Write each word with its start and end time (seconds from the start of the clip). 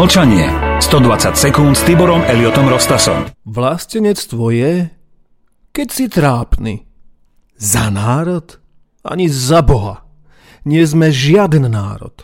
Mlčanie. 0.00 0.48
120 0.80 1.36
sekúnd 1.36 1.76
s 1.76 1.84
Tiborom 1.84 2.24
Eliotom 2.24 2.72
Rostasom. 2.72 3.28
Vlastenectvo 3.44 4.48
je, 4.48 4.88
keď 5.76 5.88
si 5.92 6.08
trápny. 6.08 6.88
Za 7.60 7.92
národ? 7.92 8.56
Ani 9.04 9.28
za 9.28 9.60
Boha. 9.60 10.08
Nie 10.64 10.88
sme 10.88 11.12
žiaden 11.12 11.68
národ. 11.68 12.16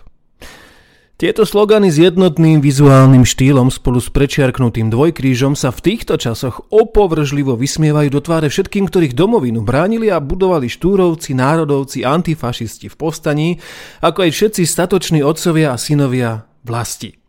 Tieto 1.21 1.45
slogany 1.45 1.93
s 1.93 2.01
jednotným 2.01 2.65
vizuálnym 2.65 3.29
štýlom 3.29 3.69
spolu 3.69 4.01
s 4.01 4.09
prečiarknutým 4.09 4.89
dvojkrížom 4.89 5.53
sa 5.53 5.69
v 5.69 5.85
týchto 5.85 6.17
časoch 6.17 6.65
opovržlivo 6.73 7.61
vysmievajú 7.61 8.09
do 8.09 8.25
tváre 8.25 8.49
všetkým, 8.49 8.89
ktorých 8.89 9.13
domovinu 9.13 9.61
bránili 9.61 10.09
a 10.09 10.17
budovali 10.17 10.73
štúrovci, 10.73 11.37
národovci, 11.37 12.09
antifašisti 12.09 12.89
v 12.89 12.97
povstaní, 12.97 13.61
ako 14.01 14.25
aj 14.25 14.31
všetci 14.33 14.65
statoční 14.65 15.21
otcovia 15.21 15.77
a 15.77 15.81
synovia 15.81 16.49
vlasti. 16.65 17.26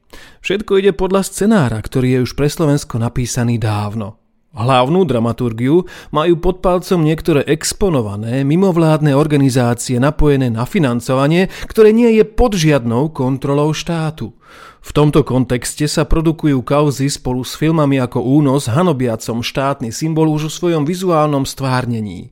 Všetko 0.48 0.80
ide 0.80 0.96
podľa 0.96 1.28
scenára, 1.28 1.76
ktorý 1.84 2.08
je 2.08 2.20
už 2.24 2.40
pre 2.40 2.48
Slovensko 2.48 2.96
napísaný 3.04 3.60
dávno. 3.60 4.16
Hlavnú 4.56 5.04
dramaturgiu 5.04 5.84
majú 6.16 6.40
pod 6.40 6.64
palcom 6.64 7.04
niektoré 7.04 7.44
exponované 7.44 8.48
mimovládne 8.48 9.12
organizácie 9.12 10.00
napojené 10.00 10.48
na 10.48 10.64
financovanie, 10.64 11.52
ktoré 11.68 11.92
nie 11.92 12.16
je 12.16 12.24
pod 12.24 12.56
žiadnou 12.56 13.12
kontrolou 13.12 13.76
štátu. 13.76 14.40
V 14.80 14.90
tomto 14.96 15.28
kontexte 15.28 15.84
sa 15.84 16.08
produkujú 16.08 16.64
kauzy 16.64 17.12
spolu 17.12 17.44
s 17.44 17.60
filmami 17.60 18.00
ako 18.00 18.24
Únos, 18.24 18.72
hanobiacom 18.72 19.44
štátny 19.44 19.92
symbol 19.92 20.32
už 20.32 20.48
o 20.48 20.52
svojom 20.64 20.88
vizuálnom 20.88 21.44
stvárnení. 21.44 22.32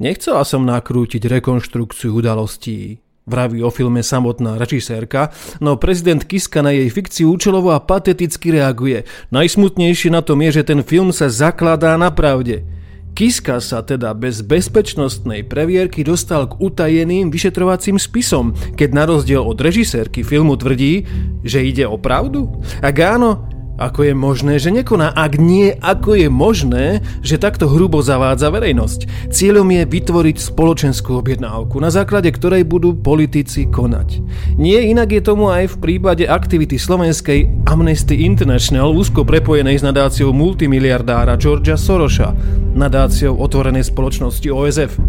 Nechcela 0.00 0.40
som 0.48 0.64
nakrútiť 0.64 1.20
rekonštrukciu 1.28 2.16
udalostí. 2.16 3.03
Vraví 3.24 3.64
o 3.64 3.72
filme 3.72 4.04
samotná 4.04 4.60
režisérka, 4.60 5.32
no 5.56 5.80
prezident 5.80 6.20
Kiska 6.20 6.60
na 6.60 6.76
jej 6.76 6.92
fikciu 6.92 7.32
účelovo 7.32 7.72
a 7.72 7.80
pateticky 7.80 8.52
reaguje. 8.52 9.08
Najsmutnejšie 9.32 10.12
na 10.12 10.20
tom 10.20 10.44
je, 10.44 10.60
že 10.60 10.68
ten 10.68 10.84
film 10.84 11.08
sa 11.08 11.32
zakladá 11.32 11.96
na 11.96 12.12
pravde. 12.12 12.68
Kiska 13.16 13.64
sa 13.64 13.80
teda 13.80 14.12
bez 14.12 14.44
bezpečnostnej 14.44 15.40
previerky 15.48 16.04
dostal 16.04 16.52
k 16.52 16.58
utajeným 16.60 17.32
vyšetrovacím 17.32 17.96
spisom, 17.96 18.52
keď 18.76 18.88
na 18.92 19.08
rozdiel 19.08 19.40
od 19.40 19.56
režisérky 19.56 20.20
filmu 20.20 20.60
tvrdí, 20.60 21.08
že 21.40 21.64
ide 21.64 21.88
o 21.88 21.96
pravdu? 21.96 22.60
Ak 22.84 23.00
áno, 23.00 23.53
ako 23.74 24.06
je 24.06 24.14
možné, 24.14 24.62
že 24.62 24.70
nekoná? 24.70 25.10
Ak 25.10 25.34
nie, 25.34 25.74
ako 25.74 26.14
je 26.14 26.28
možné, 26.30 27.02
že 27.26 27.42
takto 27.42 27.66
hrubo 27.66 27.98
zavádza 28.06 28.54
verejnosť? 28.54 29.30
Cieľom 29.34 29.66
je 29.66 29.82
vytvoriť 29.82 30.36
spoločenskú 30.38 31.18
objednávku, 31.18 31.82
na 31.82 31.90
základe 31.90 32.30
ktorej 32.30 32.62
budú 32.62 32.94
politici 32.94 33.66
konať. 33.66 34.22
Nie 34.54 34.86
inak 34.86 35.10
je 35.10 35.22
tomu 35.26 35.50
aj 35.50 35.74
v 35.74 35.80
prípade 35.82 36.22
aktivity 36.22 36.78
slovenskej 36.78 37.66
Amnesty 37.66 38.22
International 38.22 38.94
úzko 38.94 39.26
prepojenej 39.26 39.82
s 39.82 39.86
nadáciou 39.86 40.30
multimiliardára 40.30 41.34
Georgia 41.34 41.74
Sorosa, 41.74 42.30
nadáciou 42.78 43.34
otvorenej 43.42 43.90
spoločnosti 43.90 44.48
OSF. 44.54 45.02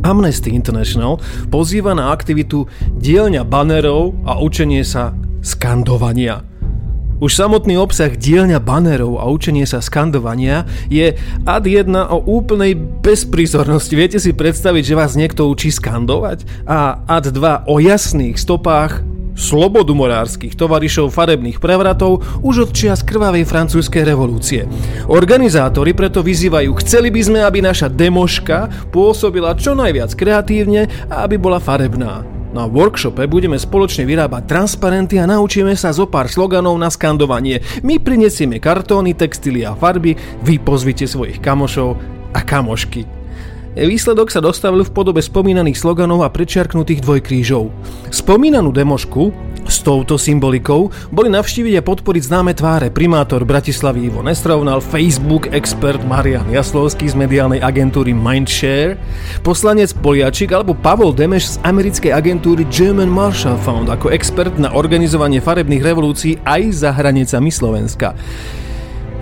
Amnesty 0.00 0.48
International 0.56 1.20
pozýva 1.52 1.92
na 1.92 2.08
aktivitu 2.08 2.64
dielňa 2.96 3.44
banerov 3.44 4.16
a 4.24 4.40
učenie 4.40 4.80
sa 4.80 5.12
skandovania– 5.44 6.40
už 7.20 7.32
samotný 7.32 7.80
obsah 7.80 8.12
dielňa 8.12 8.60
banerov 8.60 9.16
a 9.16 9.24
učenie 9.32 9.64
sa 9.64 9.80
skandovania 9.80 10.68
je 10.92 11.16
ad 11.48 11.64
1 11.64 11.88
o 11.92 12.18
úplnej 12.28 12.76
bezprizornosti. 12.76 13.94
Viete 13.96 14.18
si 14.20 14.36
predstaviť, 14.36 14.82
že 14.84 14.98
vás 14.98 15.16
niekto 15.16 15.48
učí 15.48 15.72
skandovať? 15.72 16.68
A 16.68 17.00
ad 17.08 17.32
2 17.32 17.68
o 17.68 17.74
jasných 17.80 18.36
stopách 18.36 19.00
slobodomorárskych 19.36 20.56
tovarišov 20.56 21.12
farebných 21.12 21.60
prevratov 21.60 22.24
už 22.40 22.68
od 22.68 22.70
čias 22.72 23.04
krvavej 23.04 23.44
francúzskej 23.44 24.02
revolúcie. 24.02 24.64
Organizátori 25.12 25.92
preto 25.92 26.24
vyzývajú, 26.24 26.72
chceli 26.80 27.12
by 27.12 27.20
sme, 27.20 27.40
aby 27.44 27.60
naša 27.60 27.92
demoška 27.92 28.88
pôsobila 28.88 29.52
čo 29.54 29.76
najviac 29.76 30.16
kreatívne 30.16 30.88
a 31.12 31.28
aby 31.28 31.36
bola 31.36 31.60
farebná. 31.60 32.35
Na 32.56 32.64
workshope 32.64 33.28
budeme 33.28 33.60
spoločne 33.60 34.08
vyrábať 34.08 34.48
transparenty 34.48 35.20
a 35.20 35.28
naučíme 35.28 35.76
sa 35.76 35.92
zo 35.92 36.08
pár 36.08 36.32
sloganov 36.32 36.72
na 36.80 36.88
skandovanie. 36.88 37.60
My 37.84 38.00
prinesieme 38.00 38.64
kartóny, 38.64 39.12
textily 39.12 39.60
a 39.68 39.76
farby, 39.76 40.16
vy 40.40 40.56
pozvite 40.64 41.04
svojich 41.04 41.36
kamošov 41.44 42.00
a 42.32 42.40
kamošky. 42.40 43.25
Výsledok 43.76 44.32
sa 44.32 44.40
dostavil 44.40 44.88
v 44.88 44.94
podobe 44.96 45.20
spomínaných 45.20 45.76
sloganov 45.76 46.24
a 46.24 46.32
prečiarknutých 46.32 47.04
dvojkrížov. 47.04 47.68
Spomínanú 48.08 48.72
demošku 48.72 49.36
s 49.68 49.84
touto 49.84 50.16
symbolikou 50.16 50.88
boli 51.12 51.28
navštíviť 51.28 51.74
a 51.76 51.84
podporiť 51.84 52.22
známe 52.24 52.56
tváre 52.56 52.88
primátor 52.88 53.44
Bratislavy 53.44 54.08
Ivo 54.08 54.24
Nestrovnal, 54.24 54.80
Facebook 54.80 55.52
expert 55.52 56.00
Marian 56.08 56.48
Jaslovský 56.48 57.04
z 57.10 57.20
mediálnej 57.20 57.60
agentúry 57.60 58.16
Mindshare, 58.16 58.96
poslanec 59.44 59.92
Poliačik 60.00 60.56
alebo 60.56 60.72
Pavol 60.72 61.12
Demeš 61.12 61.58
z 61.58 61.66
americkej 61.66 62.16
agentúry 62.16 62.64
German 62.72 63.12
Marshall 63.12 63.60
Fund 63.60 63.92
ako 63.92 64.08
expert 64.08 64.56
na 64.56 64.72
organizovanie 64.72 65.44
farebných 65.44 65.84
revolúcií 65.84 66.40
aj 66.48 66.62
za 66.80 66.90
hranicami 66.96 67.52
Slovenska. 67.52 68.16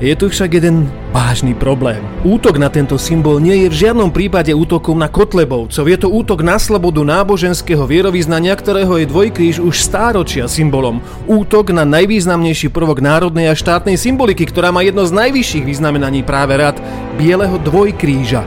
Je 0.02 0.10
tu 0.18 0.26
však 0.26 0.58
jeden 0.58 0.90
vážny 1.14 1.54
problém. 1.54 2.02
Útok 2.26 2.58
na 2.58 2.66
tento 2.66 2.98
symbol 2.98 3.38
nie 3.38 3.62
je 3.62 3.68
v 3.70 3.78
žiadnom 3.86 4.10
prípade 4.10 4.50
útokom 4.50 4.98
na 4.98 5.06
Kotlebovcov. 5.06 5.86
Je 5.86 5.94
to 5.94 6.10
útok 6.10 6.42
na 6.42 6.58
slobodu 6.58 7.06
náboženského 7.06 7.86
vierovýznania, 7.86 8.58
ktorého 8.58 8.98
je 8.98 9.06
dvojkríž 9.06 9.62
už 9.62 9.78
stáročia 9.78 10.50
symbolom. 10.50 10.98
Útok 11.30 11.70
na 11.70 11.86
najvýznamnejší 11.86 12.74
prvok 12.74 12.98
národnej 12.98 13.48
a 13.48 13.54
štátnej 13.54 13.94
symboliky, 13.94 14.50
ktorá 14.50 14.74
má 14.74 14.82
jedno 14.82 15.06
z 15.06 15.14
najvyšších 15.14 15.62
vyznamenaní 15.62 16.26
práve 16.26 16.58
rad 16.58 16.74
bieleho 17.14 17.54
dvojkríža. 17.62 18.42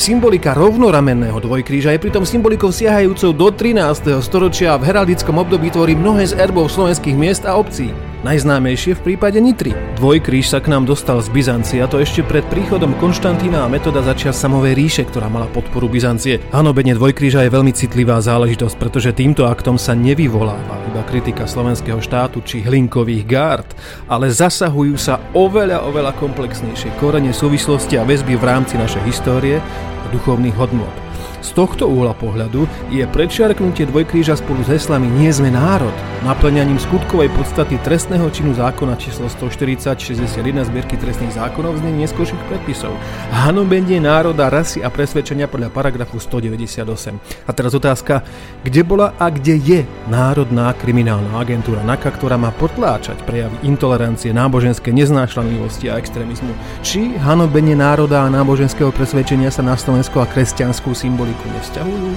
Symbolika 0.00 0.56
rovnoramenného 0.56 1.44
dvojkríža 1.44 1.92
je 1.92 2.00
pritom 2.08 2.24
symbolikou 2.24 2.72
siahajúcou 2.72 3.36
do 3.36 3.52
13. 3.52 4.16
storočia 4.24 4.72
a 4.72 4.80
v 4.80 4.88
heraldickom 4.88 5.36
období 5.36 5.68
tvorí 5.68 5.92
mnohé 5.92 6.24
z 6.24 6.40
erbov 6.40 6.72
slovenských 6.72 7.20
miest 7.20 7.44
a 7.44 7.60
obcí. 7.60 8.09
Najznámejšie 8.20 9.00
v 9.00 9.04
prípade 9.12 9.40
Nitry. 9.40 9.72
Dvojkríž 9.96 10.52
sa 10.52 10.60
k 10.60 10.68
nám 10.68 10.84
dostal 10.84 11.24
z 11.24 11.32
Byzancie 11.32 11.80
a 11.80 11.88
to 11.88 11.96
ešte 11.96 12.20
pred 12.20 12.44
príchodom 12.52 12.92
Konštantína 13.00 13.64
a 13.64 13.72
metoda 13.72 14.04
začia 14.04 14.28
samovej 14.28 14.76
ríše, 14.76 15.02
ktorá 15.08 15.32
mala 15.32 15.48
podporu 15.48 15.88
Byzancie. 15.88 16.44
Hanobenie 16.52 16.92
dvojkríža 16.92 17.48
je 17.48 17.54
veľmi 17.56 17.72
citlivá 17.72 18.20
záležitosť, 18.20 18.76
pretože 18.76 19.16
týmto 19.16 19.48
aktom 19.48 19.80
sa 19.80 19.96
nevyvoláva 19.96 20.76
iba 20.92 21.00
kritika 21.08 21.48
slovenského 21.48 22.04
štátu 22.04 22.44
či 22.44 22.60
hlinkových 22.60 23.24
gárd, 23.24 23.68
ale 24.04 24.28
zasahujú 24.28 25.00
sa 25.00 25.16
oveľa, 25.32 25.88
oveľa 25.88 26.12
komplexnejšie 26.20 27.00
korene 27.00 27.32
súvislosti 27.32 27.96
a 27.96 28.04
väzby 28.04 28.36
v 28.36 28.44
rámci 28.44 28.76
našej 28.76 29.00
histórie, 29.08 29.64
duchovných 30.12 30.58
hodnot. 30.60 31.09
Z 31.40 31.56
tohto 31.56 31.88
úhla 31.88 32.12
pohľadu 32.12 32.68
je 32.92 33.00
predčiarknutie 33.08 33.88
dvojkríža 33.88 34.36
spolu 34.36 34.60
s 34.60 34.68
heslami 34.76 35.08
Nie 35.08 35.32
sme 35.32 35.48
národ 35.48 35.92
naplňaním 36.20 36.76
skutkovej 36.76 37.32
podstaty 37.32 37.80
trestného 37.80 38.28
činu 38.28 38.52
zákona 38.52 39.00
číslo 39.00 39.24
140-61 39.32 40.68
zbierky 40.68 41.00
trestných 41.00 41.32
zákonov 41.32 41.80
znení 41.80 42.04
neskôrších 42.04 42.44
predpisov. 42.52 42.92
Hanobenie 43.32 44.04
národa, 44.04 44.52
rasy 44.52 44.84
a 44.84 44.92
presvedčenia 44.92 45.48
podľa 45.48 45.72
paragrafu 45.72 46.20
198. 46.20 47.16
A 47.48 47.50
teraz 47.56 47.72
otázka, 47.72 48.20
kde 48.60 48.84
bola 48.84 49.16
a 49.16 49.32
kde 49.32 49.56
je 49.56 49.80
Národná 50.12 50.76
kriminálna 50.76 51.40
agentúra 51.40 51.80
NAKA, 51.80 52.20
ktorá 52.20 52.36
má 52.36 52.52
potláčať 52.52 53.16
prejavy 53.24 53.56
intolerancie, 53.64 54.36
náboženské 54.36 54.92
neznášanlivosti 54.92 55.88
a 55.88 55.96
extrémizmu? 55.96 56.52
Či 56.84 57.16
hanobenie 57.16 57.72
národa 57.72 58.28
a 58.28 58.32
náboženského 58.32 58.92
presvedčenia 58.92 59.48
sa 59.48 59.64
na 59.64 59.72
Slovensku 59.72 60.20
a 60.20 60.28
kresťanskú 60.28 60.92
symboliku 60.92 61.29
katolíku 61.30 61.46
nevzťahujú? 61.54 62.10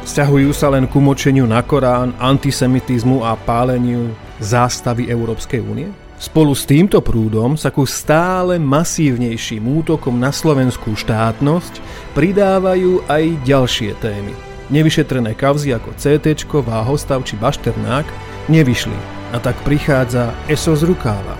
Vzťahujú 0.00 0.50
sa 0.56 0.72
len 0.72 0.88
k 0.88 0.96
umočeniu 0.96 1.44
na 1.44 1.60
Korán, 1.60 2.16
antisemitizmu 2.16 3.20
a 3.26 3.36
páleniu 3.36 4.14
zástavy 4.40 5.10
Európskej 5.10 5.60
únie? 5.60 5.90
Spolu 6.20 6.52
s 6.52 6.68
týmto 6.68 7.00
prúdom 7.00 7.56
sa 7.56 7.72
ku 7.72 7.88
stále 7.88 8.60
masívnejším 8.60 9.64
útokom 9.64 10.20
na 10.20 10.28
slovenskú 10.28 10.92
štátnosť 10.92 11.80
pridávajú 12.12 13.08
aj 13.08 13.24
ďalšie 13.44 13.96
témy. 14.04 14.36
Nevyšetrené 14.68 15.32
kavzy 15.34 15.72
ako 15.74 15.96
CT, 15.96 16.36
Váhostav 16.46 17.24
či 17.24 17.40
Bašternák 17.40 18.06
nevyšli 18.52 19.00
a 19.32 19.40
tak 19.40 19.56
prichádza 19.64 20.36
ESO 20.46 20.76
z 20.76 20.84
rukáva. 20.86 21.34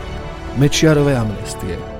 Mečiarové 0.56 1.14
amnestie. 1.14 1.99